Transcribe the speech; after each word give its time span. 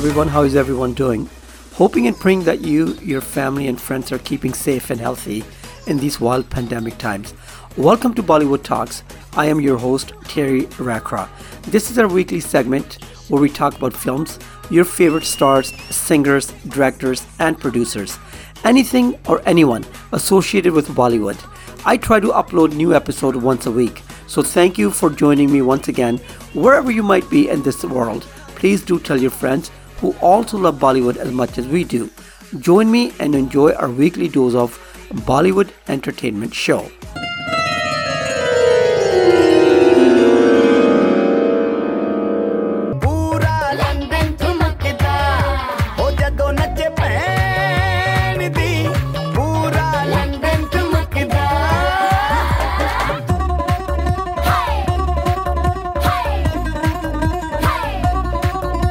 everyone. 0.00 0.28
How 0.28 0.44
is 0.44 0.56
everyone 0.56 0.94
doing? 0.94 1.28
Hoping 1.74 2.06
and 2.06 2.16
praying 2.16 2.44
that 2.44 2.62
you, 2.62 2.94
your 3.02 3.20
family, 3.20 3.68
and 3.68 3.78
friends 3.78 4.10
are 4.10 4.18
keeping 4.20 4.54
safe 4.54 4.88
and 4.88 4.98
healthy 4.98 5.44
in 5.86 5.98
these 5.98 6.18
wild 6.18 6.48
pandemic 6.48 6.96
times. 6.96 7.34
Welcome 7.76 8.14
to 8.14 8.22
Bollywood 8.22 8.62
Talks. 8.62 9.02
I 9.34 9.44
am 9.44 9.60
your 9.60 9.76
host, 9.76 10.14
Terry 10.24 10.62
Rakra. 10.78 11.28
This 11.64 11.90
is 11.90 11.98
our 11.98 12.08
weekly 12.08 12.40
segment 12.40 13.04
where 13.28 13.42
we 13.42 13.50
talk 13.50 13.76
about 13.76 13.92
films, 13.92 14.38
your 14.70 14.86
favorite 14.86 15.24
stars, 15.26 15.70
singers, 15.94 16.46
directors, 16.68 17.26
and 17.38 17.60
producers. 17.60 18.18
Anything 18.64 19.18
or 19.28 19.42
anyone 19.44 19.84
associated 20.12 20.72
with 20.72 20.88
Bollywood. 20.88 21.38
I 21.84 21.98
try 21.98 22.20
to 22.20 22.28
upload 22.28 22.72
new 22.72 22.94
episode 22.94 23.36
once 23.36 23.66
a 23.66 23.70
week. 23.70 24.00
So 24.28 24.42
thank 24.42 24.78
you 24.78 24.92
for 24.92 25.10
joining 25.10 25.52
me 25.52 25.60
once 25.60 25.88
again, 25.88 26.16
wherever 26.54 26.90
you 26.90 27.02
might 27.02 27.28
be 27.28 27.50
in 27.50 27.62
this 27.62 27.84
world. 27.84 28.22
Please 28.54 28.82
do 28.82 28.98
tell 28.98 29.18
your 29.18 29.30
friends 29.30 29.70
who 30.00 30.14
also 30.20 30.58
love 30.58 30.78
Bollywood 30.78 31.16
as 31.16 31.30
much 31.32 31.58
as 31.58 31.68
we 31.68 31.84
do. 31.84 32.10
Join 32.58 32.90
me 32.90 33.12
and 33.20 33.34
enjoy 33.34 33.72
our 33.74 33.90
weekly 33.90 34.28
dose 34.28 34.54
of 34.54 34.78
Bollywood 35.26 35.70
entertainment 35.88 36.54
show. 36.54 36.90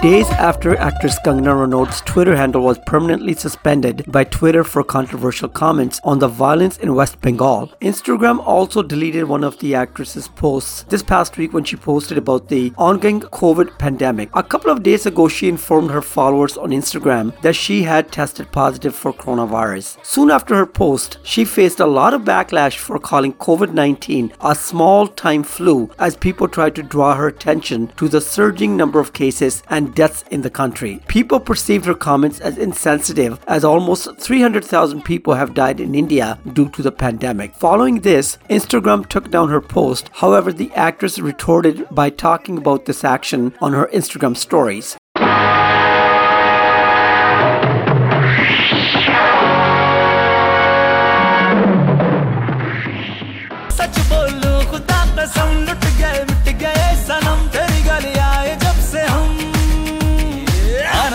Days 0.01 0.29
after 0.29 0.77
actress 0.77 1.19
Kangana 1.25 1.67
Ranaut's 1.67 1.99
Twitter 1.99 2.33
handle 2.33 2.61
was 2.61 2.79
permanently 2.85 3.33
suspended 3.33 4.09
by 4.09 4.23
Twitter 4.23 4.63
for 4.63 4.81
controversial 4.81 5.49
comments 5.49 5.99
on 6.05 6.19
the 6.19 6.27
violence 6.29 6.77
in 6.77 6.95
West 6.95 7.19
Bengal, 7.19 7.67
Instagram 7.81 8.39
also 8.47 8.81
deleted 8.81 9.25
one 9.25 9.43
of 9.43 9.59
the 9.59 9.75
actress's 9.75 10.29
posts 10.29 10.83
this 10.83 11.03
past 11.03 11.37
week 11.37 11.51
when 11.51 11.65
she 11.65 11.75
posted 11.75 12.17
about 12.17 12.47
the 12.47 12.71
ongoing 12.77 13.19
COVID 13.19 13.77
pandemic. 13.77 14.29
A 14.33 14.41
couple 14.41 14.71
of 14.71 14.83
days 14.83 15.05
ago, 15.05 15.27
she 15.27 15.49
informed 15.49 15.91
her 15.91 16.01
followers 16.01 16.55
on 16.55 16.69
Instagram 16.69 17.37
that 17.41 17.57
she 17.57 17.83
had 17.83 18.09
tested 18.09 18.49
positive 18.53 18.95
for 18.95 19.11
coronavirus. 19.11 19.97
Soon 20.05 20.31
after 20.31 20.55
her 20.55 20.65
post, 20.65 21.17
she 21.23 21.43
faced 21.43 21.81
a 21.81 21.85
lot 21.85 22.13
of 22.13 22.21
backlash 22.21 22.77
for 22.77 22.99
calling 22.99 23.33
COVID 23.33 23.73
19 23.73 24.31
a 24.39 24.55
small 24.55 25.07
time 25.07 25.43
flu 25.43 25.89
as 25.99 26.15
people 26.15 26.47
tried 26.47 26.75
to 26.75 26.83
draw 26.83 27.15
her 27.15 27.27
attention 27.27 27.87
to 27.97 28.07
the 28.07 28.21
surging 28.21 28.77
number 28.77 29.01
of 29.01 29.11
cases 29.11 29.61
and 29.67 29.88
deaths 29.95 30.23
in 30.29 30.41
the 30.41 30.49
country. 30.49 31.01
People 31.07 31.39
perceived 31.39 31.85
her 31.85 31.95
comments 31.95 32.39
as 32.39 32.57
insensitive, 32.57 33.39
as 33.47 33.63
almost 33.63 34.17
300,000 34.19 35.03
people 35.03 35.33
have 35.33 35.53
died 35.53 35.79
in 35.79 35.95
India 35.95 36.37
due 36.53 36.69
to 36.69 36.81
the 36.81 36.91
pandemic. 36.91 37.55
Following 37.55 38.01
this, 38.01 38.37
Instagram 38.49 39.07
took 39.07 39.31
down 39.31 39.49
her 39.49 39.61
post. 39.61 40.09
However, 40.13 40.51
the 40.53 40.71
actress 40.75 41.17
retorted 41.17 41.87
by 41.89 42.09
talking 42.09 42.57
about 42.57 42.85
this 42.85 43.03
action 43.03 43.53
on 43.61 43.73
her 43.73 43.89
Instagram 43.93 44.37
stories. 44.37 44.98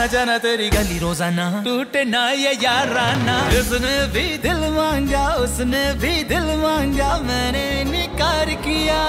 जाना 0.07 0.37
तेरी 0.39 0.69
गली 0.71 0.99
रोज़ाना। 0.99 1.47
टूटे 1.65 2.03
ना 2.05 2.23
ये 2.33 2.53
याराना। 2.63 3.37
उसने 3.61 3.97
भी 4.15 4.27
दिल 4.39 4.61
मांगा, 4.73 5.25
उसने 5.37 5.85
भी 5.95 6.15
दिल 6.25 6.47
मांगा, 6.63 7.11
मैंने 7.27 7.67
निकार 7.85 8.49
किया। 8.65 9.03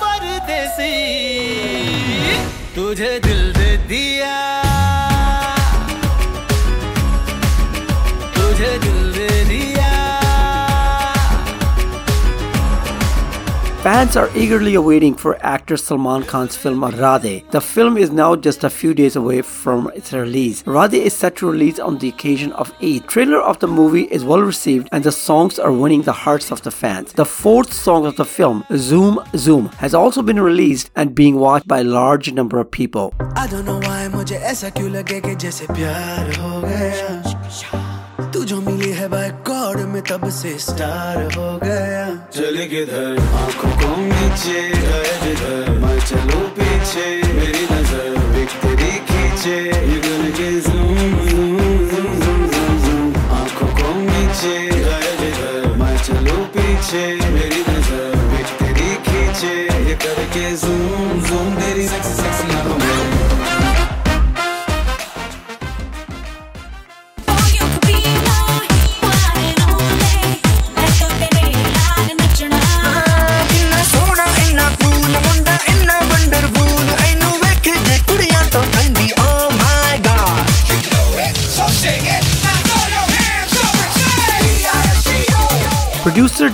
परदेसी, 0.00 0.94
तुझे 2.74 3.12
दिल 3.20 3.40
दे 3.52 3.70
दिया। 3.88 4.36
तुझे 8.34 8.72
दिल 8.78 8.99
Fans 13.82 14.14
are 14.14 14.28
eagerly 14.36 14.74
awaiting 14.74 15.14
for 15.14 15.38
actor 15.42 15.74
Salman 15.78 16.22
Khan's 16.24 16.54
film 16.54 16.82
Radhe. 16.82 17.50
The 17.50 17.62
film 17.62 17.96
is 17.96 18.10
now 18.10 18.36
just 18.36 18.62
a 18.62 18.68
few 18.68 18.92
days 18.92 19.16
away 19.16 19.40
from 19.40 19.90
its 19.94 20.12
release. 20.12 20.62
Radhe 20.64 20.92
is 20.92 21.16
set 21.16 21.36
to 21.36 21.50
release 21.50 21.78
on 21.78 21.96
the 21.96 22.10
occasion 22.10 22.52
of 22.52 22.74
Eid. 22.82 23.08
Trailer 23.08 23.40
of 23.40 23.58
the 23.60 23.66
movie 23.66 24.02
is 24.02 24.22
well 24.22 24.42
received 24.42 24.90
and 24.92 25.02
the 25.02 25.10
songs 25.10 25.58
are 25.58 25.72
winning 25.72 26.02
the 26.02 26.12
hearts 26.12 26.52
of 26.52 26.60
the 26.60 26.70
fans. 26.70 27.14
The 27.14 27.24
fourth 27.24 27.72
song 27.72 28.04
of 28.04 28.16
the 28.16 28.26
film, 28.26 28.66
Zoom 28.76 29.18
Zoom, 29.34 29.68
has 29.78 29.94
also 29.94 30.20
been 30.20 30.40
released 30.40 30.90
and 30.94 31.14
being 31.14 31.36
watched 31.36 31.66
by 31.66 31.80
a 31.80 31.84
large 31.84 32.30
number 32.34 32.60
of 32.60 32.70
people. 32.70 33.14
में 40.00 40.08
तब 40.08 40.28
से 40.30 40.56
star 40.58 41.16
हो 41.36 41.48
गया। 41.62 42.04
चले 42.32 42.66
किधर? 42.68 43.18
आँखों 43.36 43.72
को 43.80 43.88
नीचे 44.00 44.60
मैं 45.80 45.98
चलूँ 46.00 46.44
पीछे, 46.56 47.06
मेरी 47.36 47.64
नज़र 47.72 48.16
बिक 48.32 48.50
तेरी 48.62 48.92
खींचे। 49.08 49.56
ये 49.90 49.98
के 50.38 50.50
जूम 50.64 50.96
जूम 51.30 51.58
जूम 51.90 52.40
जूम 52.84 53.12
आँखों 53.40 53.70
को 53.76 53.88
नीचे 54.00 54.56
गए 54.86 55.10
जिधर 55.20 55.76
मैं 55.80 55.96
चलूँ 56.04 56.44
पीछे 56.56 57.04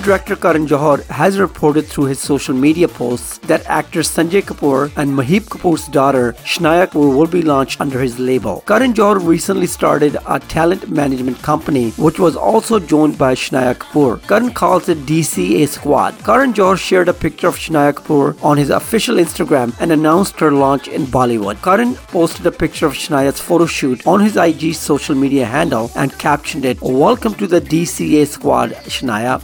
director 0.06 0.36
Karan 0.36 0.68
Johar 0.68 1.02
has 1.06 1.36
reported 1.36 1.86
through 1.86 2.04
his 2.04 2.20
social 2.20 2.54
media 2.54 2.86
posts 2.86 3.38
that 3.38 3.66
actor 3.66 4.02
Sanjay 4.02 4.40
Kapoor 4.40 4.92
and 4.96 5.10
Mahip 5.10 5.46
Kapoor's 5.52 5.88
daughter 5.88 6.34
Shanaya 6.50 6.86
Kapoor 6.86 7.16
will 7.16 7.26
be 7.26 7.42
launched 7.42 7.80
under 7.80 7.98
his 8.00 8.20
label. 8.20 8.62
Karan 8.68 8.94
Johar 8.94 9.18
recently 9.26 9.66
started 9.66 10.16
a 10.24 10.38
talent 10.38 10.88
management 10.88 11.42
company 11.42 11.90
which 12.06 12.20
was 12.20 12.36
also 12.36 12.78
joined 12.78 13.18
by 13.18 13.34
Shanaya 13.34 13.74
Kapoor. 13.74 14.22
Karan 14.28 14.52
calls 14.52 14.88
it 14.88 14.98
DCA 15.06 15.66
Squad. 15.66 16.14
Karan 16.24 16.54
Johar 16.54 16.78
shared 16.78 17.08
a 17.08 17.12
picture 17.24 17.48
of 17.48 17.56
Shanaya 17.56 17.92
Kapoor 17.92 18.40
on 18.44 18.56
his 18.56 18.70
official 18.70 19.16
Instagram 19.16 19.74
and 19.80 19.90
announced 19.90 20.38
her 20.38 20.52
launch 20.52 20.86
in 20.86 21.06
Bollywood. 21.06 21.60
Karan 21.64 21.96
posted 22.14 22.46
a 22.46 22.52
picture 22.52 22.86
of 22.86 22.92
Shanaya's 22.92 23.40
photo 23.40 23.66
shoot 23.66 24.06
on 24.06 24.20
his 24.20 24.36
IG 24.36 24.74
social 24.76 25.16
media 25.16 25.46
handle 25.46 25.90
and 25.96 26.16
captioned 26.16 26.64
it, 26.64 26.80
Welcome 26.80 27.34
to 27.34 27.48
the 27.48 27.60
DCA 27.60 28.24
Squad, 28.28 28.70
Shanaya. 28.94 29.42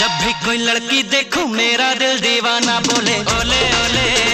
जब 0.00 0.12
भी 0.20 0.32
कोई 0.44 0.56
लड़की 0.56 1.02
देखूँ 1.12 1.46
मेरा 1.50 1.92
दिल 1.94 2.20
दीवाना 2.20 2.78
बोले 2.88 3.16
ओले 3.36 3.62
ओले। 3.80 4.29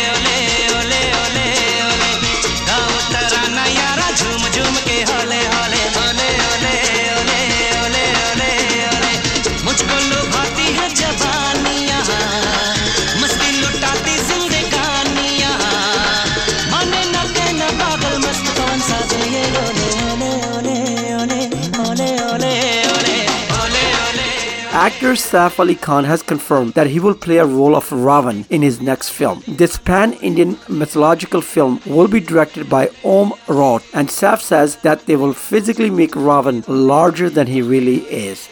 Actor 24.97 25.13
Saif 25.13 25.61
Ali 25.61 25.75
Khan 25.75 26.05
has 26.05 26.23
confirmed 26.23 26.73
that 26.73 26.87
he 26.87 26.99
will 26.99 27.15
play 27.15 27.37
a 27.37 27.45
role 27.45 27.77
of 27.77 27.91
Ravan 27.91 28.47
in 28.49 28.63
his 28.63 28.81
next 28.81 29.11
film. 29.11 29.43
This 29.47 29.77
pan-Indian 29.77 30.57
mythological 30.71 31.43
film 31.43 31.83
will 31.85 32.09
be 32.09 32.19
directed 32.19 32.71
by 32.71 32.89
Om 33.05 33.35
Raut 33.47 33.85
and 33.93 34.09
Saif 34.09 34.41
says 34.41 34.77
that 34.77 35.05
they 35.05 35.17
will 35.17 35.35
physically 35.35 35.91
make 35.91 36.13
Ravan 36.13 36.65
larger 36.67 37.29
than 37.29 37.47
he 37.47 37.61
really 37.61 37.99
is. 38.09 38.49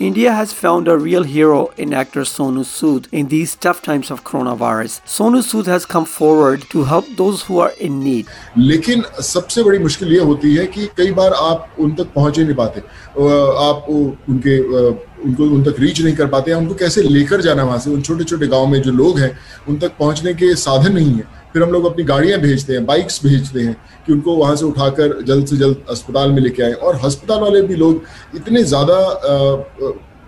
India 0.00 0.32
has 0.32 0.52
found 0.52 0.88
a 0.88 0.96
real 0.96 1.22
hero 1.24 1.68
in 1.78 1.94
actor 1.94 2.20
Sonu 2.22 2.64
Sood 2.64 3.06
in 3.12 3.28
these 3.28 3.54
tough 3.56 3.80
times 3.82 4.10
of 4.10 4.22
coronavirus. 4.24 5.00
Sonu 5.06 5.40
Sood 5.42 5.66
has 5.66 5.86
come 5.86 6.04
forward 6.04 6.66
to 6.70 6.84
help 6.84 7.06
those 7.16 7.42
who 7.42 7.58
are 7.58 7.72
in 7.80 7.98
need. 8.00 8.26
लेकिन 8.58 9.02
सबसे 9.22 9.62
बड़ी 9.62 9.78
मुश्किल 9.78 10.12
ये 10.12 10.20
होती 10.30 10.54
है 10.54 10.66
कि 10.66 10.86
कई 10.96 11.12
बार 11.12 11.32
आप 11.32 11.76
उन 11.80 11.94
तक 11.94 12.12
पहुंच 12.14 12.38
ही 12.38 12.44
नहीं 12.44 12.56
पाते 12.56 12.80
आप 13.68 13.86
उनके 14.28 14.58
उनको 15.24 15.44
उन 15.54 15.62
तक 15.64 15.80
रीच 15.80 16.00
नहीं 16.02 16.14
कर 16.16 16.26
पाते 16.34 16.50
हैं 16.50 16.58
उनको 16.58 16.74
कैसे 16.84 17.02
लेकर 17.02 17.40
जाना 17.42 17.64
वहां 17.64 17.78
से 17.80 17.90
उन 17.90 18.02
छोटे 18.02 18.24
छोटे 18.24 18.46
गांव 18.46 18.66
में 18.66 18.80
जो 18.82 18.92
लोग 18.92 19.18
हैं 19.18 19.36
उन 19.68 19.78
तक 19.78 19.96
पहुंचने 19.98 20.34
के 20.34 20.54
साधन 20.66 20.92
नहीं 20.92 21.14
है 21.14 21.24
फिर 21.53 21.63
हम 21.63 21.71
लोग 21.71 21.85
अपनी 21.85 22.03
गाड़ियाँ 22.05 22.39
भेजते 22.39 22.73
हैं 22.73 22.85
बाइक्स 22.85 23.23
भेजते 23.25 23.59
हैं 23.61 23.75
कि 24.05 24.13
उनको 24.13 24.35
वहाँ 24.35 24.55
से 24.55 24.65
उठाकर 24.65 25.21
जल्द 25.23 25.47
से 25.47 25.57
जल्द 25.57 25.83
अस्पताल 25.89 26.31
में 26.31 26.41
लेके 26.41 26.63
आए। 26.63 26.73
और 26.73 26.99
अस्पताल 27.05 27.39
वाले 27.39 27.61
भी 27.63 27.75
लोग 27.75 28.01
इतने 28.35 28.63
ज़्यादा 28.63 28.97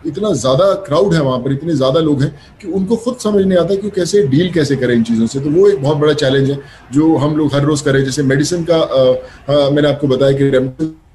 इतना 0.06 0.32
ज़्यादा 0.36 0.66
क्राउड 0.86 1.14
है 1.14 1.22
वहाँ 1.22 1.40
पर 1.40 1.52
इतने 1.52 1.74
ज़्यादा 1.74 2.00
लोग 2.00 2.22
हैं 2.22 2.30
कि 2.62 2.68
उनको 2.70 2.96
खुद 3.04 3.18
समझ 3.18 3.44
नहीं 3.44 3.58
आता 3.58 3.76
कि 3.76 3.90
कैसे 3.96 4.24
डील 4.28 4.52
कैसे 4.54 4.76
करें 4.76 4.94
इन 4.96 5.04
चीज़ों 5.04 5.28
से। 5.28 5.40
तो 5.40 5.50
वो 5.50 5.68
एक 5.68 5.82
बहुत 5.82 5.98
बड़ा 5.98 6.14
चैलेंज 6.14 6.50
है 6.50 6.58
जो 6.94 7.16
हम 7.18 7.38
लोग 7.38 7.54
हर 7.54 7.64
रोज़ 7.66 7.84
करें। 7.84 8.04
जैसे 8.06 8.24
मेडिसिन 8.24 8.64
का 8.70 8.78
आ, 8.78 9.70
मैंने 9.70 9.88
आपको 9.90 10.08
बताया 10.08 10.38
कि 10.38 10.50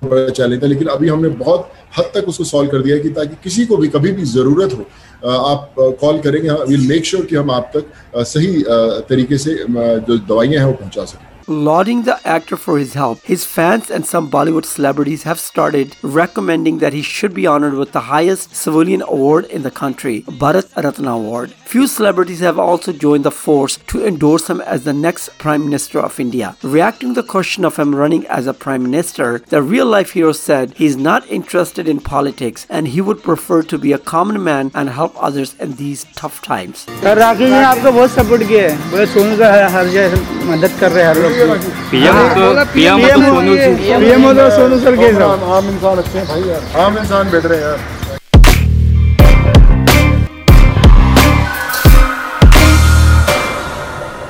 बड़ा 0.04 0.28
चैलेंज 0.30 0.62
था 0.62 0.66
लेकिन 0.66 0.88
अभी 0.88 1.08
हमने 1.08 1.28
बहुत 1.36 1.70
हद 1.98 2.10
तक 2.14 2.28
उसको 2.28 2.44
सॉल्व 2.44 2.70
कर 2.70 2.82
दिया 2.82 2.98
कि 2.98 3.08
ताकि 3.10 3.36
किसी 3.44 3.64
को 3.66 3.76
भी 3.76 3.88
कभी 3.88 4.12
भी 4.12 4.24
ज़रूरत 4.26 4.72
हो 4.72 4.84
आप 5.24 5.74
कॉल 6.00 6.18
करेंगे 6.20 6.50
विल 6.50 6.86
मेक 6.88 7.04
श्योर 7.04 7.24
कि 7.26 7.36
हम 7.36 7.50
आप 7.50 7.70
तक 7.76 8.24
सही 8.26 8.62
तरीके 9.08 9.38
से 9.38 9.54
जो 9.54 10.18
दवाइयाँ 10.18 10.60
हैं, 10.60 10.66
वो 10.66 10.72
पहुँचा 10.74 11.04
सकें। 11.04 11.26
Lauding 11.47 12.03
the 12.03 12.25
actor 12.25 12.55
for 12.55 12.77
his 12.79 12.93
help, 12.93 13.21
his 13.23 13.43
fans 13.43 13.91
and 13.91 14.05
some 14.05 14.31
Bollywood 14.31 14.63
celebrities 14.63 15.23
have 15.23 15.37
started 15.37 15.97
recommending 16.01 16.77
that 16.77 16.93
he 16.93 17.01
should 17.01 17.33
be 17.33 17.45
honored 17.45 17.73
with 17.73 17.91
the 17.91 17.99
highest 17.99 18.55
civilian 18.55 19.01
award 19.01 19.43
in 19.47 19.61
the 19.63 19.71
country, 19.71 20.21
Bharat 20.21 20.73
Ratna 20.81 21.11
Award. 21.15 21.51
Few 21.65 21.85
celebrities 21.87 22.39
have 22.39 22.57
also 22.57 22.93
joined 22.93 23.25
the 23.25 23.31
force 23.31 23.77
to 23.87 24.05
endorse 24.05 24.49
him 24.49 24.61
as 24.61 24.85
the 24.85 24.93
next 24.93 25.37
Prime 25.37 25.65
Minister 25.65 25.99
of 25.99 26.17
India. 26.17 26.55
Reacting 26.63 27.13
to 27.13 27.21
the 27.21 27.27
question 27.27 27.65
of 27.65 27.75
him 27.75 27.93
running 27.93 28.25
as 28.27 28.47
a 28.47 28.53
Prime 28.53 28.83
Minister, 28.83 29.39
the 29.39 29.61
real 29.61 29.85
life 29.85 30.11
hero 30.11 30.31
said 30.31 30.73
he 30.75 30.85
is 30.85 30.95
not 30.95 31.29
interested 31.29 31.89
in 31.89 31.99
politics 31.99 32.65
and 32.69 32.87
he 32.87 33.01
would 33.01 33.21
prefer 33.21 33.63
to 33.63 33.77
be 33.77 33.91
a 33.91 33.97
common 33.97 34.41
man 34.41 34.71
and 34.73 34.91
help 34.91 35.13
others 35.21 35.55
in 35.59 35.75
these 35.75 36.05
tough 36.15 36.41
times. 36.41 36.85
Rakesh 37.03 37.49
ने 37.49 37.63
आपको 37.63 37.91
बहुत 37.91 38.11
support 38.11 38.47
किया 38.47 38.69
है 38.69 38.91
बोले 38.91 39.05
सोनू 39.13 39.37
का 39.37 39.51
हर 39.77 39.87
जगह 39.97 40.51
मदद 40.51 40.79
कर 40.79 40.91
रहे 40.91 41.03
हैं 41.03 41.09
हर 41.09 41.21
लोग 41.21 41.31
पीएम 41.37 42.17
तो 42.35 42.65
पीएम 42.73 43.01
तो 43.07 43.21
सोनू 43.25 43.55
पीएम 44.03 44.31
तो 44.33 44.49
सोनू 44.57 44.79
सर 44.83 44.95
के 44.97 45.09
आम 45.57 45.69
इंसान 45.69 45.97
अच्छे 45.97 46.17
हैं 46.17 46.27
भाई 46.27 46.83
आम 46.85 46.97
इंसान 46.97 47.31
बैठ 47.31 47.45
रहे 47.45 47.59
हैं 47.63 48.01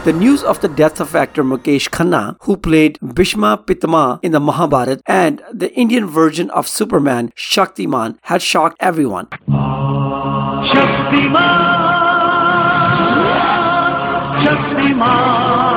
The 0.05 0.11
news 0.11 0.43
of 0.43 0.59
the 0.59 0.67
death 0.67 0.99
of 0.99 1.15
actor 1.15 1.43
Mukesh 1.45 1.89
Khanna, 1.89 2.35
who 2.41 2.57
played 2.57 2.97
Bhishma 3.01 3.63
Pitama 3.65 4.19
in 4.21 4.33
the 4.33 4.39
Mahabharat, 4.41 5.01
and 5.05 5.41
the 5.53 5.73
Indian 5.75 6.07
version 6.07 6.49
of 6.49 6.67
Superman, 6.67 7.31
Shaktiman, 7.37 8.17
had 8.23 8.41
shocked 8.41 8.75
everyone. 8.81 9.27
Shaktiman, 10.73 11.31
Shaktiman. 14.43 15.76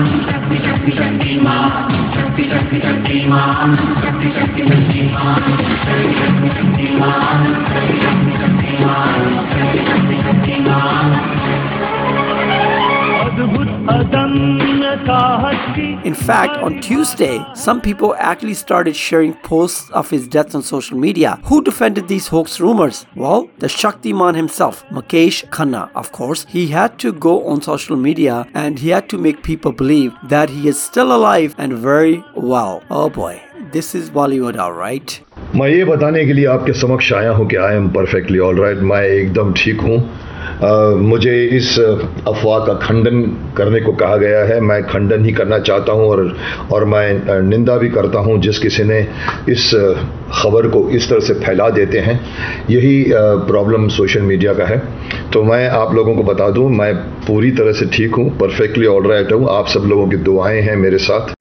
शक्ति 0.00 0.58
शक्ति 0.58 0.92
शक्ति 0.92 1.40
मां 1.40 1.70
शक्ति 2.14 2.44
शक्ति 2.50 2.78
शक्ति 2.80 3.18
मां 3.28 3.76
शक्ति 4.02 4.30
शक्ति 4.30 4.62
शक्ति 4.68 5.02
मां 5.08 5.34
शक्ति 5.40 6.14
शक्ति 6.20 6.48
शक्ति 6.56 6.88
मां 6.96 7.44
शक्ति 7.68 7.98
शक्ति 8.00 8.32
शक्ति 8.38 8.72
मां 8.84 9.04
शक्ति 9.52 9.84
शक्ति 9.90 10.16
शक्ति 10.22 10.56
मां 10.62 10.88
In 16.04 16.14
fact, 16.14 16.56
on 16.58 16.80
Tuesday, 16.80 17.44
some 17.54 17.80
people 17.80 18.14
actually 18.18 18.54
started 18.54 18.96
sharing 18.96 19.34
posts 19.34 19.90
of 19.90 20.10
his 20.10 20.26
death 20.26 20.54
on 20.54 20.62
social 20.62 20.98
media. 20.98 21.38
Who 21.44 21.62
defended 21.62 22.08
these 22.08 22.26
hoax 22.28 22.58
rumors? 22.60 23.06
Well, 23.14 23.48
the 23.58 23.68
Shakti 23.68 24.12
man 24.12 24.34
himself, 24.34 24.84
Mukesh 24.90 25.44
Khanna, 25.50 25.90
of 25.94 26.10
course. 26.12 26.44
He 26.48 26.68
had 26.68 26.98
to 26.98 27.12
go 27.12 27.46
on 27.46 27.62
social 27.62 27.96
media 27.96 28.46
and 28.54 28.78
he 28.78 28.88
had 28.88 29.08
to 29.10 29.18
make 29.18 29.42
people 29.42 29.72
believe 29.72 30.12
that 30.28 30.50
he 30.50 30.66
is 30.68 30.80
still 30.82 31.12
alive 31.12 31.54
and 31.58 31.72
very 31.72 32.24
well. 32.34 32.82
Oh 32.90 33.08
boy, 33.10 33.40
this 33.72 33.94
is 33.94 34.10
Bollywood, 34.10 34.56
alright? 34.58 35.20
मैं 35.56 35.68
ये 35.68 35.84
बताने 35.84 36.24
के 36.26 36.32
लिए 36.32 36.46
आपके 36.46 36.72
समक्ष 36.80 37.12
आया 37.12 37.30
हूँ 37.38 37.46
कि 37.48 37.56
I 37.56 37.74
am 37.76 37.88
perfectly 37.92 38.38
all 38.48 38.60
right 38.60 38.78
मैं 38.90 39.02
एकदम 39.02 39.52
ठीक 39.62 39.80
हूँ 39.80 39.98
मुझे 40.62 41.34
इस 41.56 41.78
अफवाह 41.78 42.58
का 42.66 42.72
खंडन 42.78 43.22
करने 43.56 43.80
को 43.80 43.92
कहा 43.92 44.16
गया 44.16 44.40
है। 44.44 44.60
मैं 44.60 44.82
खंडन 44.86 45.24
ही 45.24 45.32
करना 45.32 45.58
चाहता 45.60 45.92
हूँ 45.92 46.08
और 46.08 46.36
और 46.72 46.84
मैं 46.84 47.42
निंदा 47.42 47.76
भी 47.76 47.88
करता 47.90 48.18
हूँ 48.18 48.38
जिस 48.40 48.58
किसी 48.58 48.84
ने 48.84 49.00
इस 49.48 49.70
खबर 50.32 50.68
को 50.68 50.88
इस 50.90 51.08
तरह 51.10 51.20
से 51.20 51.34
फैला 51.36 51.68
देते 51.70 51.98
हैं। 51.98 52.20
यही 52.70 53.04
प्रॉब्लम 53.46 53.88
सोशल 53.88 54.22
मीडिया 54.22 54.54
का 54.54 54.64
है। 54.64 54.78
तो 55.32 55.42
मैं 55.42 55.68
आप 55.70 55.94
लोगों 55.94 56.14
को 56.14 56.22
बता 56.24 56.50
दूँ, 56.50 56.68
मैं 56.70 56.94
पूरी 57.26 57.50
तरह 57.52 57.72
से 57.72 57.86
ठीक 57.88 58.14
हूँ 58.14 58.30
परफेक्टली 58.38 58.86
ऑल 58.86 59.10
राइट 59.10 59.32
हूँ। 59.32 59.48
आप 59.50 59.68
सब 59.68 59.88
लोगों 59.88 60.08
की 60.08 60.16
दुआएँ 60.18 60.60
हैं 60.60 60.76
मेरे 60.76 60.98
साथ। 61.00 61.39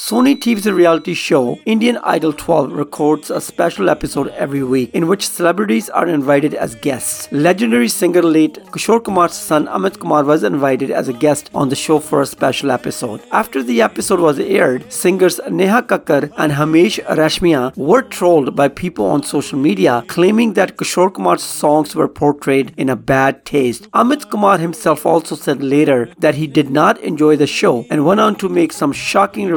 Sony 0.00 0.34
TV's 0.34 0.66
reality 0.66 1.12
show, 1.12 1.60
Indian 1.66 1.98
Idol 1.98 2.32
12, 2.32 2.72
records 2.72 3.30
a 3.30 3.38
special 3.38 3.90
episode 3.90 4.28
every 4.28 4.62
week 4.64 4.90
in 4.94 5.06
which 5.06 5.28
celebrities 5.28 5.90
are 5.90 6.08
invited 6.08 6.54
as 6.54 6.74
guests. 6.76 7.30
Legendary 7.30 7.86
singer 7.86 8.22
late 8.22 8.54
Kishore 8.72 9.04
Kumar's 9.04 9.34
son 9.34 9.66
Amit 9.66 10.00
Kumar 10.00 10.24
was 10.24 10.42
invited 10.42 10.90
as 10.90 11.08
a 11.08 11.12
guest 11.12 11.50
on 11.54 11.68
the 11.68 11.76
show 11.76 11.98
for 11.98 12.22
a 12.22 12.26
special 12.26 12.70
episode. 12.70 13.20
After 13.30 13.62
the 13.62 13.82
episode 13.82 14.20
was 14.20 14.38
aired, 14.38 14.90
singers 14.90 15.38
Neha 15.50 15.82
Kakkar 15.82 16.32
and 16.38 16.52
Himesh 16.52 16.98
Reshammiya 17.04 17.76
were 17.76 18.00
trolled 18.00 18.56
by 18.56 18.68
people 18.68 19.04
on 19.04 19.22
social 19.22 19.58
media 19.58 20.02
claiming 20.08 20.54
that 20.54 20.78
Kishore 20.78 21.12
Kumar's 21.12 21.42
songs 21.42 21.94
were 21.94 22.08
portrayed 22.08 22.72
in 22.78 22.88
a 22.88 22.96
bad 22.96 23.44
taste. 23.44 23.88
Amit 23.90 24.30
Kumar 24.30 24.56
himself 24.56 25.04
also 25.04 25.36
said 25.36 25.62
later 25.62 26.08
that 26.18 26.36
he 26.36 26.46
did 26.46 26.70
not 26.70 26.98
enjoy 27.00 27.36
the 27.36 27.46
show 27.46 27.84
and 27.90 28.06
went 28.06 28.20
on 28.20 28.34
to 28.36 28.48
make 28.48 28.72
some 28.72 28.92
shocking 28.94 29.48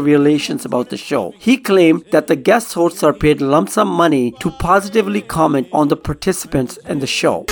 about 0.66 0.90
the 0.90 0.98
show. 0.98 1.34
He 1.38 1.58
claimed 1.58 2.06
that 2.12 2.28
the 2.28 2.36
guest 2.36 2.74
hosts 2.74 3.04
are 3.04 3.14
paid 3.14 3.40
lump 3.40 3.70
sum 3.70 3.88
money 3.88 4.32
to 4.40 4.50
positively 4.52 5.22
comment 5.22 5.68
on 5.72 5.90
the 5.90 5.96
participants 5.96 6.78
in 6.90 7.00
the 7.00 7.08
show. 7.08 7.46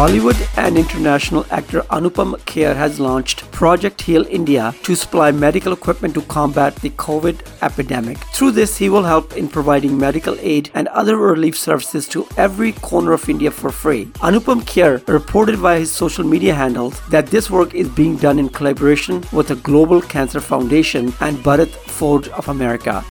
Bollywood 0.00 0.40
and 0.58 0.76
international 0.76 1.46
actor 1.50 1.80
Anupam 1.90 2.36
Kher 2.46 2.74
has 2.76 3.00
launched 3.00 3.50
Project 3.50 4.02
Heal 4.02 4.26
India 4.28 4.74
to 4.82 4.94
supply 4.94 5.30
medical 5.30 5.72
equipment 5.72 6.14
to 6.14 6.22
combat 6.22 6.74
the 6.76 6.90
COVID 6.90 7.40
epidemic. 7.62 8.18
Through 8.34 8.52
this, 8.52 8.76
he 8.76 8.88
will 8.88 9.04
help 9.04 9.36
in 9.36 9.48
providing 9.48 9.98
medical 9.98 10.36
aid 10.40 10.70
and 10.74 10.88
other 10.88 11.16
relief 11.16 11.58
services 11.58 12.08
to 12.08 12.26
every 12.36 12.72
corner 12.72 13.12
of 13.12 13.28
India 13.28 13.50
for 13.50 13.70
free. 13.70 14.06
Anupam 14.20 14.62
Kher 14.62 15.06
reported 15.08 15.56
via 15.56 15.78
his 15.80 15.90
social 15.90 16.24
media 16.24 16.54
handles 16.54 17.00
that 17.08 17.28
this 17.28 17.50
work 17.50 17.74
is 17.74 17.88
being 17.88 18.16
done 18.16 18.38
in 18.38 18.48
collaboration 18.48 19.24
with 19.32 19.48
the 19.48 19.56
Global 19.56 20.00
Cancer 20.00 20.40
Foundation 20.40 21.12
and 21.20 21.38
Bharat 21.38 21.68
Forge 21.68 22.28
of 22.28 22.48
America. 22.48 23.04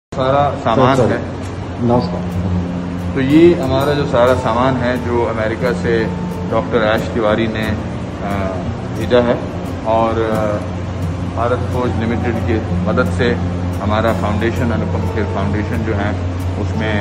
तो 3.14 3.20
ये 3.20 3.54
हमारा 3.54 3.92
जो 3.94 4.06
सारा 4.11 4.34
सामान 4.42 4.76
है 4.76 4.92
जो 5.06 5.25
America 5.32 5.73
से 5.82 5.92
doctor 6.51 6.84
ऐश 6.86 7.08
तिवारी 7.13 7.48
ने 7.50 7.63
भेजा 8.98 9.20
है 9.27 9.36
और 9.89 10.22
भारत 11.36 11.68
फौज 11.74 12.00
लिमिटेड 12.00 12.39
की 12.48 12.56
मदद 12.88 13.12
से 13.18 13.27
हमारा 13.82 14.13
फाउंडेशन, 14.22 14.72
अनुपम 14.77 15.03
खेर 15.13 15.25
फाउंडेशन 15.36 15.86
जो 15.86 15.94
है, 15.96 16.10
उसमें 16.62 16.94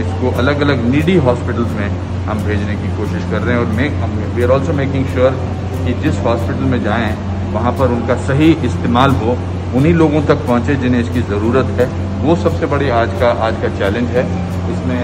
इसको 0.00 0.30
अलग 0.38 0.60
अलग 0.62 0.84
नीडी 0.90 1.16
हॉस्पिटल्स 1.26 1.70
में 1.76 1.88
हम 2.26 2.42
भेजने 2.46 2.74
की 2.76 2.88
कोशिश 2.96 3.30
कर 3.30 3.42
रहे 3.42 3.54
हैं 3.54 3.60
और 3.60 3.72
make 3.76 4.34
we 4.34 4.42
are 4.42 4.50
also 4.50 4.72
making 4.80 5.06
sure 5.12 5.38
कि 5.84 5.92
जिस 6.02 6.18
हॉस्पिटल 6.24 6.64
में 6.72 6.82
जाएँ, 6.84 7.10
वहाँ 7.52 7.72
पर 7.78 7.92
उनका 7.92 8.16
सही 8.26 8.50
इस्तेमाल 8.68 9.10
हो, 9.22 9.36
उन्हीं 9.76 9.94
लोगों 9.94 10.22
तक 10.26 10.46
पहुँचे 10.46 10.74
जिन्हें 10.82 11.00
इसकी 11.00 11.22
ज़रूरत 11.30 11.70
है। 11.80 11.86
वो 12.22 12.36
सबसे 12.42 12.66
बड़ी 12.66 12.88
आज 12.98 13.10
का 13.20 13.30
आज 13.46 13.62
का 13.62 13.68
चैलेंज 13.78 14.08
है। 14.10 14.24
इसमें 14.72 15.00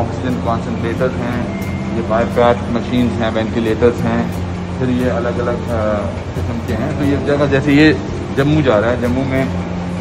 ऑक्सीजन 0.00 0.34
कॉन्सनट्रेटर 0.44 1.10
हैं 1.20 1.38
ये 2.00 2.06
बायोक्राफ्ट 2.08 2.68
मशीन्स 2.74 3.16
हैं 3.20 3.30
वेंटिलेटर्स 3.32 3.98
हैं, 4.02 4.20
फिर 4.78 4.90
ये 4.90 5.08
अलग 5.12 5.38
अलग 5.40 5.64
किस्म 6.34 6.54
के 6.68 6.76
हैं। 6.82 6.90
तो 6.98 7.04
ये 7.04 7.16
जगह 7.26 7.46
जैसे 7.54 7.72
ये 7.74 7.88
जम्मू 8.36 8.62
जा 8.68 8.78
रहा 8.78 8.90
है, 8.90 9.00
जम्मू 9.02 9.24
में 9.24 9.44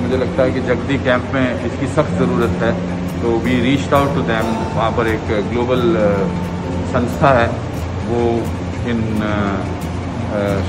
मुझे 0.02 0.18
लगता 0.18 0.44
है 0.44 0.52
कि 0.52 0.62
जगदी 0.68 0.98
कैंप 1.06 1.26
में 1.34 1.66
इसकी 1.68 1.88
सख्त 1.96 2.14
ज़रूरत 2.20 2.64
है। 2.64 2.72
तो 3.18 3.32
we 3.46 3.56
reach 3.62 3.94
out 3.94 4.14
to 4.16 4.22
them 4.30 4.52
वहाँ 4.76 4.92
पर 4.98 5.08
एक 5.08 5.34
ग्लोबल 5.50 5.84
संस्था 6.94 7.32
है, 7.40 7.48
वो 8.08 8.22
इन 8.92 9.02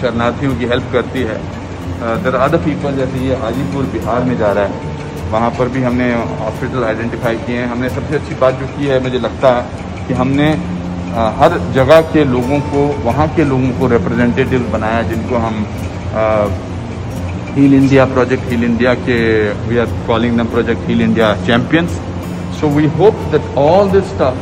शरणार्थियों 0.00 0.56
की 0.58 0.70
हेल्प 0.72 0.90
करती 0.92 1.22
है। 1.30 1.38
दर 2.24 2.40
अदर 2.40 2.64
पीपल 2.66 2.96
जैसे 2.96 3.22
ये 3.26 3.36
हाजीपुर 3.44 3.84
बिहार 3.92 4.24
में 4.24 4.36
जा 4.38 4.50
रहा 4.58 4.64
है, 4.64 4.98
वहाँ 5.30 5.50
पर 5.58 5.68
भी 5.76 5.82
हमने 5.82 6.10
हॉस्पिटल 6.42 6.84
आइडेंटिफाई 6.84 7.36
किए 7.46 7.56
हैं। 7.56 7.70
हमने 7.70 7.88
सबसे 7.96 8.16
अच्छी 8.16 8.34
बात 8.42 8.60
जो 8.60 8.66
की 8.74 8.86
है, 8.86 9.02
मुझे 9.02 9.18
लगता 9.20 9.56
है 9.56 9.88
कि 10.06 10.14
हमने 10.20 10.52
हर 11.12 11.58
जगह 11.74 12.00
के 12.12 12.24
लोगों 12.24 12.58
को, 12.72 12.80
वहाँ 13.04 13.26
के 13.36 13.44
लोगों 13.44 13.70
को 13.78 13.86
रिप्रेजेंटेटिव 13.92 14.68
बनाया, 14.72 15.02
जिनको 15.08 15.36
हम 15.44 15.56
heal 17.54 17.74
India 17.74 18.04
project 18.06 18.44
heal 18.50 18.64
India 18.64 18.92
के 19.06 19.16
we 19.68 19.78
are 19.78 19.86
calling 20.06 20.38
the 20.40 20.46
project 20.50 20.88
heal 20.88 21.00
India 21.02 21.34
champions 21.46 21.98
so 22.60 22.68
we 22.76 22.86
hope 22.98 23.14
that 23.32 23.56
all 23.58 23.90
this 23.90 24.04
stuff 24.10 24.38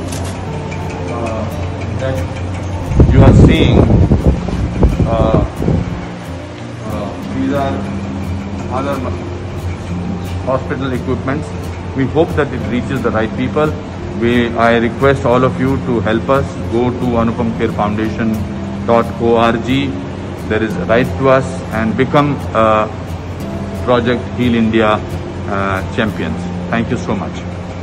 you 3.15 3.23
are 3.25 3.35
seeing 3.47 3.79
hospital 10.49 10.93
equipments 10.95 11.97
we 11.97 12.05
hope 12.15 12.29
that 12.37 12.55
it 12.55 12.71
reaches 12.71 13.03
the 13.03 13.15
right 13.15 13.31
people 13.39 13.73
we 14.21 14.49
i 14.67 14.77
request 14.79 15.25
all 15.25 15.45
of 15.45 15.61
you 15.61 15.77
to 15.87 16.01
help 16.01 16.29
us. 16.29 16.45
Go 16.73 16.91
to 16.91 17.07
anupamcarefoundation.org 17.23 19.69
there 20.49 20.63
is 20.63 20.73
write 20.89 21.07
to 21.19 21.29
us 21.29 21.45
and 21.79 21.97
become 21.97 22.37
project 23.85 24.23
heal 24.39 24.55
india 24.55 25.01
uh, 25.49 25.95
champions. 25.95 26.37
Thank 26.71 26.91
you 26.91 26.99
so 26.99 27.15
much. 27.15 27.33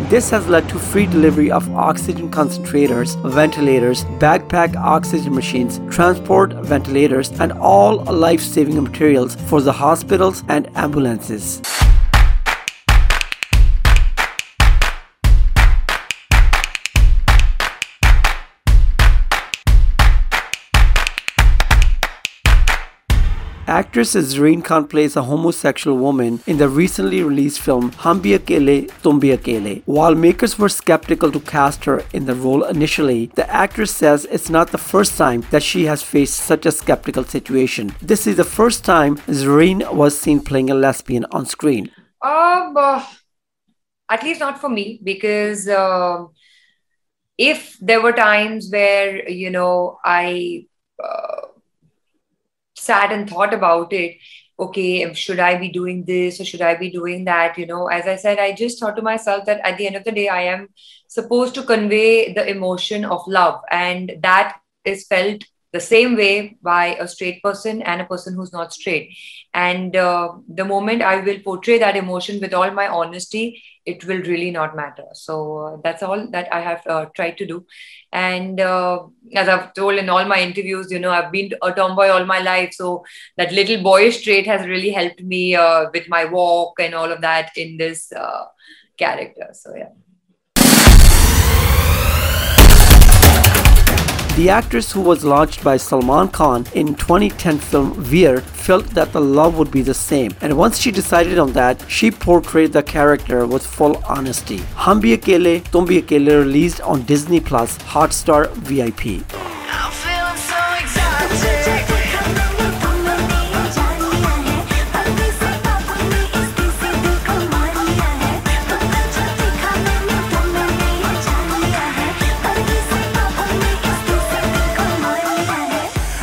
This 0.09 0.29
has 0.29 0.47
led 0.47 0.67
to 0.69 0.77
free 0.77 1.05
delivery 1.05 1.51
of 1.51 1.73
oxygen 1.73 2.29
concentrators, 2.29 3.15
ventilators, 3.31 4.03
backpack 4.23 4.75
oxygen 4.75 5.33
machines, 5.33 5.79
transport 5.89 6.53
ventilators, 6.53 7.31
and 7.39 7.53
all 7.53 8.03
life 8.03 8.41
saving 8.41 8.83
materials 8.83 9.35
for 9.47 9.61
the 9.61 9.71
hospitals 9.71 10.43
and 10.47 10.69
ambulances. 10.75 11.61
Actress 23.67 24.13
Zareen 24.13 24.63
Khan 24.63 24.87
plays 24.87 25.15
a 25.15 25.23
homosexual 25.23 25.97
woman 25.97 26.39
in 26.45 26.57
the 26.59 26.69
recently 26.69 27.23
released 27.23 27.59
film 27.59 27.91
Hum 27.93 28.21
Bhi 28.21 28.37
Akele 28.37 28.91
Tum 29.01 29.19
Akele. 29.19 29.81
While 29.85 30.13
makers 30.13 30.59
were 30.59 30.69
skeptical 30.69 31.31
to 31.31 31.39
cast 31.39 31.85
her 31.85 32.03
in 32.13 32.25
the 32.25 32.35
role 32.35 32.63
initially, 32.63 33.31
the 33.33 33.49
actress 33.51 33.89
says 33.89 34.25
it's 34.25 34.51
not 34.51 34.71
the 34.71 34.77
first 34.77 35.17
time 35.17 35.45
that 35.49 35.63
she 35.63 35.85
has 35.85 36.03
faced 36.03 36.35
such 36.35 36.67
a 36.67 36.71
skeptical 36.71 37.23
situation. 37.23 37.95
This 38.01 38.27
is 38.27 38.35
the 38.35 38.43
first 38.43 38.85
time 38.85 39.17
Zareen 39.27 39.91
was 39.91 40.15
seen 40.15 40.41
playing 40.41 40.69
a 40.69 40.75
lesbian 40.75 41.25
on 41.31 41.47
screen. 41.47 41.89
Uh, 42.21 43.03
at 44.09 44.23
least 44.23 44.39
not 44.39 44.61
for 44.61 44.69
me, 44.69 44.99
because 45.03 45.67
uh, 45.67 46.25
if 47.35 47.77
there 47.81 48.01
were 48.01 48.13
times 48.13 48.69
where, 48.69 49.27
you 49.27 49.49
know, 49.49 49.97
I. 50.05 50.67
Sat 52.85 53.11
and 53.11 53.29
thought 53.29 53.53
about 53.53 53.93
it. 53.93 54.17
Okay 54.57 55.13
should 55.21 55.39
i 55.45 55.55
be 55.61 55.67
doing 55.77 55.97
this 56.09 56.39
or 56.39 56.45
should 56.49 56.61
i 56.61 56.75
be 56.75 56.89
doing 56.89 57.25
that 57.25 57.57
you 57.57 57.65
know? 57.71 57.87
As 57.87 58.05
i 58.11 58.15
said 58.15 58.39
i 58.39 58.51
just 58.53 58.79
thought 58.79 58.95
to 58.99 59.01
myself 59.07 59.45
that 59.47 59.59
at 59.69 59.77
the 59.77 59.87
end 59.87 59.97
of 59.97 60.05
the 60.05 60.13
day 60.19 60.29
i 60.35 60.43
am 60.43 60.69
supposed 61.07 61.55
to 61.55 61.63
convey 61.63 62.33
the 62.33 62.47
emotion 62.47 63.05
of 63.05 63.27
love. 63.27 63.61
And 63.71 64.13
that 64.21 64.59
is 64.83 65.07
felt 65.07 65.43
the 65.77 65.85
same 65.87 66.15
way 66.21 66.57
by 66.71 66.83
a 67.05 67.07
straight 67.13 67.41
person 67.43 67.81
and 67.83 68.01
a 68.01 68.09
person 68.13 68.35
who's 68.35 68.53
not 68.57 68.73
straight 68.79 69.15
and 69.53 69.95
uh, 70.07 70.29
the 70.59 70.65
moment 70.73 71.07
i 71.13 71.15
will 71.29 71.39
portray 71.47 71.77
that 71.85 72.01
emotion 72.03 72.41
with 72.45 72.59
all 72.61 72.71
my 72.81 72.87
honesty 72.99 73.45
it 73.85 74.03
will 74.05 74.21
really 74.21 74.51
not 74.51 74.75
matter. 74.75 75.05
So 75.13 75.57
uh, 75.57 75.77
that's 75.83 76.01
all 76.01 76.27
that 76.31 76.51
I 76.51 76.59
have 76.59 76.81
uh, 76.87 77.05
tried 77.15 77.37
to 77.37 77.45
do. 77.45 77.65
And 78.11 78.59
uh, 78.59 79.03
as 79.35 79.47
I've 79.47 79.73
told 79.73 79.95
in 79.95 80.09
all 80.09 80.25
my 80.25 80.41
interviews, 80.41 80.91
you 80.91 80.99
know, 80.99 81.11
I've 81.11 81.31
been 81.31 81.51
a 81.61 81.71
tomboy 81.71 82.07
all 82.07 82.25
my 82.25 82.39
life. 82.39 82.73
So 82.73 83.05
that 83.37 83.51
little 83.51 83.81
boyish 83.83 84.23
trait 84.23 84.47
has 84.47 84.65
really 84.67 84.91
helped 84.91 85.21
me 85.21 85.55
uh, 85.55 85.85
with 85.93 86.09
my 86.09 86.25
walk 86.25 86.79
and 86.79 86.95
all 86.95 87.11
of 87.11 87.21
that 87.21 87.51
in 87.55 87.77
this 87.77 88.11
uh, 88.11 88.45
character. 88.97 89.49
So 89.53 89.75
yeah. 89.75 89.89
The 94.35 94.49
actress 94.49 94.91
who 94.91 94.99
was 94.99 95.23
launched 95.23 95.63
by 95.63 95.77
Salman 95.77 96.27
Khan 96.27 96.65
in 96.73 96.95
2010 96.95 97.57
film 97.57 97.93
Veer 98.03 98.41
felt 98.41 98.85
that 98.87 99.13
the 99.13 99.21
love 99.21 99.57
would 99.57 99.71
be 99.71 99.81
the 99.81 99.93
same 99.93 100.31
and 100.41 100.57
once 100.57 100.77
she 100.77 100.91
decided 100.91 101.39
on 101.39 101.53
that, 101.53 101.81
she 101.89 102.11
portrayed 102.11 102.73
the 102.73 102.83
character 102.83 103.47
with 103.47 103.65
full 103.65 103.95
honesty. 104.05 104.57
Hum 104.75 105.01
Bhi 105.01 105.15
Akele 105.15 105.63
Tum 105.71 105.87
Bhi 105.87 106.01
Akele 106.01 106.37
released 106.43 106.81
on 106.81 107.03
Disney 107.03 107.39
Plus 107.39 107.77
Hotstar 107.77 108.51
VIP. 108.55 109.23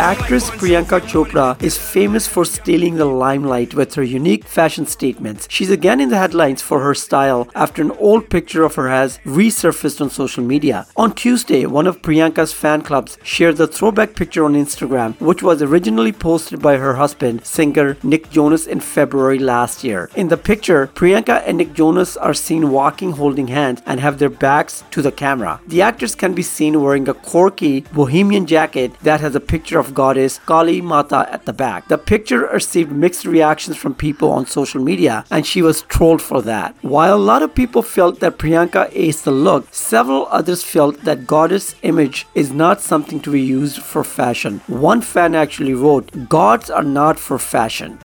Actress 0.03 0.51
Priyanka 0.51 0.99
Chopra 1.03 1.63
is 1.63 1.79
famous 1.79 2.27
for 2.27 2.45
stealing 2.45 2.97
the 2.97 3.05
limelight 3.05 3.73
with 3.73 3.95
her 3.95 4.03
unique 4.03 4.45
fashion 4.45 4.85
statements. 4.85 5.47
She's 5.49 5.71
again 5.71 6.01
in 6.01 6.09
the 6.09 6.19
headlines 6.19 6.61
for 6.61 6.81
her 6.81 6.93
style 6.93 7.49
after 7.55 7.83
an 7.83 7.93
old 7.93 8.29
picture 8.29 8.65
of 8.65 8.75
her 8.75 8.89
has 8.89 9.21
resurfaced 9.25 10.01
on 10.01 10.11
social 10.11 10.43
media. 10.43 10.89
On 10.97 11.15
Tuesday, 11.15 11.67
one 11.67 11.87
of 11.87 12.03
Priyanka's 12.03 12.53
fan 12.53 12.83
clubs 12.83 13.17
shared 13.23 13.59
the 13.59 13.69
throwback 13.69 14.17
picture 14.17 14.45
on 14.45 14.55
Instagram, 14.55 15.15
which 15.21 15.41
was 15.41 15.63
originally 15.63 16.11
posted 16.11 16.61
by 16.61 16.79
her 16.79 16.97
husband, 16.97 17.47
singer 17.47 17.97
Nick 18.03 18.29
Jonas, 18.29 18.67
in 18.67 18.81
February 18.81 19.39
last 19.39 19.85
year. 19.85 20.11
In 20.17 20.27
the 20.27 20.37
picture, 20.37 20.89
Priyanka 20.97 21.45
and 21.47 21.59
Nick 21.59 21.75
Jonas 21.75 22.17
are 22.17 22.35
seen 22.35 22.73
walking 22.73 23.13
holding 23.13 23.47
hands 23.47 23.81
and 23.87 24.01
have 24.01 24.19
their 24.19 24.31
backs 24.31 24.83
to 24.91 25.01
the 25.01 25.13
camera. 25.13 25.61
The 25.69 25.83
actress 25.83 26.17
can 26.17 26.35
be 26.35 26.43
seen 26.43 26.83
wearing 26.83 27.09
a 27.09 27.15
quirky 27.15 27.83
bohemian 27.93 28.47
jacket 28.47 28.99
that 29.03 29.21
has 29.21 29.37
a 29.37 29.41
picture 29.41 29.79
of 29.79 29.92
goddess 29.95 30.39
Kali 30.47 30.81
Mata 30.81 31.29
at 31.33 31.45
the 31.47 31.53
back. 31.53 31.89
The 31.89 31.99
picture 31.99 32.41
received 32.41 32.93
mixed 32.93 33.25
reactions 33.25 33.77
from 33.77 33.95
people 33.95 34.31
on 34.31 34.47
social 34.47 34.83
media 34.83 35.25
and 35.31 35.47
she 35.47 35.63
was 35.63 35.83
trolled 35.83 36.23
for 36.23 36.43
that. 36.43 36.75
While 36.83 37.17
a 37.17 37.29
lot 37.31 37.43
of 37.43 37.55
people 37.55 37.83
felt 37.83 38.21
that 38.21 38.39
Priyanka 38.39 38.93
aced 38.93 39.25
the 39.25 39.31
look, 39.31 39.67
several 39.73 40.27
others 40.31 40.63
felt 40.63 41.03
that 41.05 41.27
goddess 41.27 41.75
image 41.83 42.27
is 42.35 42.53
not 42.53 42.81
something 42.81 43.21
to 43.21 43.33
be 43.33 43.41
used 43.41 43.83
for 43.83 44.05
fashion. 44.05 44.61
One 44.67 45.01
fan 45.01 45.35
actually 45.35 45.75
wrote, 45.75 46.29
Gods 46.29 46.71
are 46.71 46.83
not 46.83 47.19
for 47.19 47.39
fashion. 47.39 48.01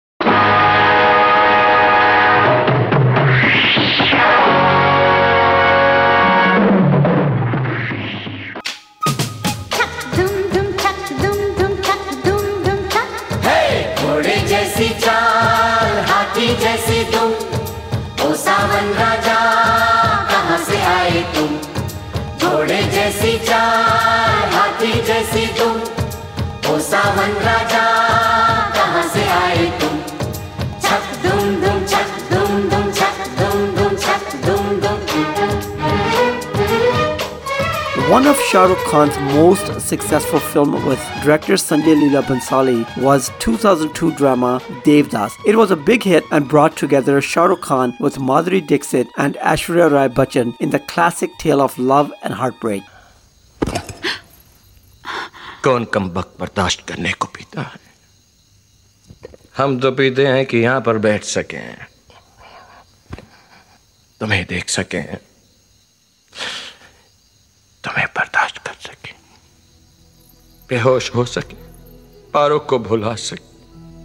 हाथी 23.46 24.91
जैसी 25.08 25.46
तुम 25.58 25.75
ओ 26.74 26.79
सावन 26.79 27.34
राजा 27.46 27.84
कहाँ 28.75 29.03
से 29.13 29.25
आए 29.32 29.65
तुम 29.82 30.00
छक 30.86 31.06
दुम 31.25 31.56
दुम 31.62 31.86
छक 31.91 32.15
दुम 32.32 32.70
दुम 32.70 32.91
छक 33.00 33.27
दुम 33.39 33.75
दुम 33.77 33.96
छक 34.06 34.36
दुम 34.46 34.79
दुम 34.82 35.06
One 38.10 38.25
of 38.25 38.39
Shah 38.39 38.65
Rukh 38.65 38.84
Khan's 38.89 39.17
most 39.36 39.82
successful 39.82 40.39
film 40.39 40.72
with 40.88 41.00
director 41.22 41.56
Sanjay 41.56 41.96
Leela 42.01 42.24
Bhansali 42.24 42.86
was 43.03 43.32
2002 43.39 44.12
drama 44.13 44.62
Devdas. 44.86 45.34
It 45.46 45.58
was 45.58 45.72
a 45.72 45.75
big 45.75 46.03
hit 46.03 46.24
and 46.32 46.48
brought 46.48 46.77
together 46.77 47.20
Shah 47.22 47.46
Rukh 47.46 47.62
Khan 47.62 47.98
with 48.00 48.17
Madhuri 48.17 48.65
Dixit 48.65 49.10
and 49.17 49.36
Aishwarya 49.36 49.91
Rai 49.91 50.08
Bachchan 50.08 50.56
in 50.62 50.70
the 50.70 50.79
classic 50.79 51.38
tale 51.38 51.62
of 51.62 51.77
love 51.77 52.13
and 52.24 52.34
heartbreak. 52.34 52.84
कौन 55.68 55.86
कम 55.86 56.10
वक्त 56.10 56.40
बर्दाश्त 56.40 56.88
करने 56.88 57.12
को 57.12 57.28
पीता 57.28 57.62
है? 57.62 57.80
हम 59.58 59.80
तो 59.80 59.92
पीते 59.92 60.28
हैं 60.28 60.46
कि 60.46 60.58
यहाँ 60.58 60.82
पर 60.82 60.98
बैठ 60.98 61.24
सकें। 61.24 61.86
तुम्हें 64.20 64.46
देख 64.50 64.70
सकें। 64.70 65.18
तुम्हें 67.84 68.08
बर्दाश्त 68.18 68.58
कर 68.58 68.74
सके। 68.74 69.12
बेहोश 70.70 71.16
हो 71.16 71.26
सके। 71.26 71.56
पारों 72.32 72.60
को 72.60 72.80
भुला 72.80 73.16
सके। 73.16 73.58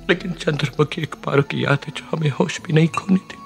लेकिन 0.09 0.33
चंद्रमुखी 0.33 1.03
एक 1.03 1.15
पारों 1.15 1.43
की 1.43 1.65
याद 1.65 1.79
है 1.85 1.93
जो 1.97 2.17
हमें 2.17 2.31
होश 2.31 2.61
भी 2.61 2.73
नहीं, 2.73 2.89
खोने 2.89 3.17
देती 3.17 3.43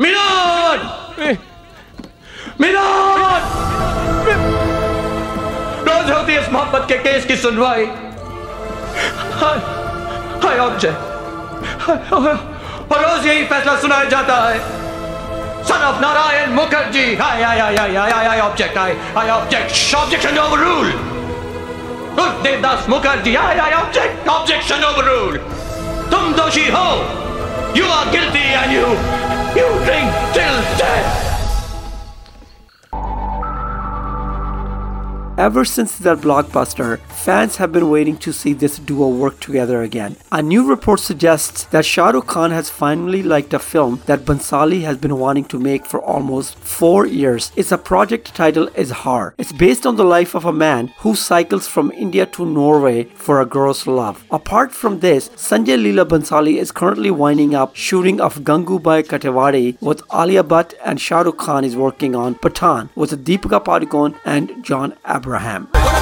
मिलाद 0.00 0.80
मिलाद 2.60 3.42
रोज 5.88 6.10
होती 6.10 6.36
इस 6.38 6.48
मोहब्बत 6.52 6.86
के 6.88 6.98
केस 7.06 7.26
की 7.26 7.36
सुनवाई 7.36 7.84
हाय 9.40 9.58
हाय 10.44 10.58
ऑब्जेक्ट 10.66 12.12
और 12.12 13.02
रोज 13.02 13.26
यही 13.26 13.44
फैसला 13.44 13.76
सुनाया 13.80 14.04
जाता 14.14 14.36
है 14.48 14.80
Son 15.66 15.82
of 15.88 16.00
Narayan 16.02 16.54
Mukherjee! 16.56 17.10
I, 17.20 17.44
I, 17.50 17.56
I, 17.66 17.74
I, 17.82 17.90
I, 18.06 18.22
I 18.32 18.40
object, 18.48 18.76
I, 18.76 18.90
I 19.14 19.30
object, 19.30 19.70
objection 19.94 20.36
overruled! 20.36 21.11
Gurdev 22.16 22.86
Mukherjee, 22.88 23.36
I, 23.36 23.58
I 23.58 23.72
object, 23.82 24.26
objection 24.26 24.84
overruled! 24.84 25.40
Tum 26.10 26.34
doshi 26.34 26.68
ho! 26.70 27.02
You 27.74 27.84
are 27.84 28.10
guilty 28.12 28.38
and 28.38 28.72
you, 28.72 28.86
you 29.56 29.68
drink 29.84 30.08
till 30.34 30.56
death! 30.76 31.31
Ever 35.42 35.64
since 35.64 35.98
that 35.98 36.18
blockbuster, 36.18 37.00
fans 37.24 37.56
have 37.56 37.72
been 37.72 37.90
waiting 37.90 38.16
to 38.18 38.32
see 38.32 38.52
this 38.52 38.78
duo 38.78 39.08
work 39.08 39.40
together 39.40 39.82
again. 39.82 40.14
A 40.30 40.40
new 40.40 40.64
report 40.64 41.00
suggests 41.00 41.64
that 41.72 41.84
Shah 41.84 42.10
Rukh 42.10 42.28
Khan 42.28 42.52
has 42.52 42.70
finally 42.70 43.24
liked 43.24 43.52
a 43.52 43.58
film 43.58 44.00
that 44.06 44.24
Bhansali 44.24 44.82
has 44.82 44.98
been 44.98 45.18
wanting 45.18 45.46
to 45.46 45.58
make 45.58 45.84
for 45.84 46.00
almost 46.00 46.54
four 46.60 47.06
years. 47.06 47.50
It's 47.56 47.72
a 47.72 47.76
project 47.76 48.32
titled 48.36 48.72
Izhar. 48.74 49.32
It's 49.36 49.50
based 49.50 49.84
on 49.84 49.96
the 49.96 50.04
life 50.04 50.36
of 50.36 50.44
a 50.44 50.52
man 50.52 50.92
who 50.98 51.16
cycles 51.16 51.66
from 51.66 51.90
India 51.90 52.24
to 52.26 52.46
Norway 52.46 53.02
for 53.26 53.40
a 53.40 53.50
girl's 53.56 53.84
love. 53.88 54.24
Apart 54.30 54.70
from 54.70 55.00
this, 55.00 55.28
Sanjay 55.30 55.76
Leela 55.76 56.06
Bhansali 56.06 56.54
is 56.58 56.70
currently 56.70 57.10
winding 57.10 57.52
up 57.52 57.74
shooting 57.74 58.20
of 58.20 58.44
Gangubai 58.50 59.02
Kathiawadi 59.02 59.82
with 59.82 60.02
Alia 60.14 60.44
Bhatt 60.44 60.74
and 60.84 61.00
Shah 61.00 61.22
Rukh 61.22 61.38
Khan 61.38 61.64
is 61.64 61.74
working 61.74 62.14
on 62.14 62.36
Pathan 62.36 62.90
with 62.94 63.24
Deepika 63.24 63.60
Padukone 63.64 64.16
and 64.24 64.62
John 64.62 64.94
Abraham. 65.04 65.31
Abraham. 65.32 66.01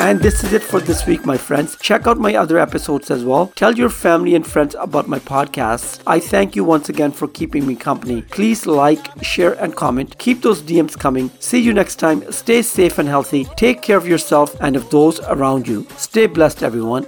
And 0.00 0.20
this 0.20 0.44
is 0.44 0.52
it 0.52 0.62
for 0.62 0.78
this 0.78 1.06
week, 1.06 1.26
my 1.26 1.36
friends. 1.36 1.76
Check 1.80 2.06
out 2.06 2.18
my 2.18 2.36
other 2.36 2.56
episodes 2.56 3.10
as 3.10 3.24
well. 3.24 3.48
Tell 3.56 3.74
your 3.74 3.90
family 3.90 4.36
and 4.36 4.46
friends 4.46 4.76
about 4.78 5.08
my 5.08 5.18
podcasts. 5.18 6.00
I 6.06 6.20
thank 6.20 6.54
you 6.54 6.62
once 6.62 6.88
again 6.88 7.10
for 7.10 7.26
keeping 7.26 7.66
me 7.66 7.74
company. 7.74 8.22
Please 8.22 8.64
like, 8.64 9.10
share, 9.24 9.54
and 9.54 9.74
comment. 9.74 10.16
Keep 10.18 10.42
those 10.42 10.62
DMs 10.62 10.96
coming. 10.96 11.32
See 11.40 11.58
you 11.58 11.74
next 11.74 11.96
time. 11.96 12.30
Stay 12.30 12.62
safe 12.62 12.98
and 12.98 13.08
healthy. 13.08 13.44
Take 13.56 13.82
care 13.82 13.96
of 13.96 14.06
yourself 14.06 14.54
and 14.60 14.76
of 14.76 14.88
those 14.90 15.18
around 15.20 15.66
you. 15.66 15.84
Stay 15.96 16.26
blessed, 16.26 16.62
everyone. 16.62 17.04